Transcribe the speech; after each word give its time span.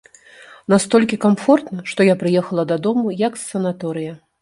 Настолькі 0.73 1.19
камфортна, 1.27 1.79
што 1.93 2.09
я 2.09 2.17
прыехала 2.25 2.63
дадому, 2.75 3.17
як 3.27 3.33
з 3.43 3.49
санаторыя. 3.55 4.23